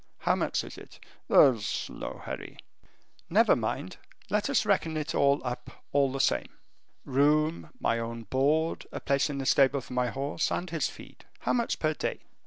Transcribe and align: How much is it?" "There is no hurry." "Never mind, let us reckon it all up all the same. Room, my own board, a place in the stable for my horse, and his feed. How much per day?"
How 0.17 0.33
much 0.35 0.63
is 0.63 0.79
it?" 0.79 0.99
"There 1.27 1.53
is 1.53 1.87
no 1.87 2.19
hurry." 2.25 2.57
"Never 3.29 3.55
mind, 3.55 3.97
let 4.31 4.49
us 4.49 4.65
reckon 4.65 4.97
it 4.97 5.13
all 5.13 5.39
up 5.45 5.83
all 5.91 6.11
the 6.11 6.19
same. 6.19 6.49
Room, 7.05 7.69
my 7.79 7.99
own 7.99 8.23
board, 8.23 8.87
a 8.91 8.99
place 8.99 9.29
in 9.29 9.37
the 9.37 9.45
stable 9.45 9.79
for 9.79 9.93
my 9.93 10.07
horse, 10.09 10.49
and 10.51 10.67
his 10.71 10.89
feed. 10.89 11.25
How 11.41 11.53
much 11.53 11.77
per 11.77 11.93
day?" 11.93 12.21